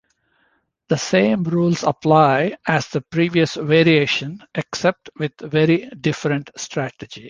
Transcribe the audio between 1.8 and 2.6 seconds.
apply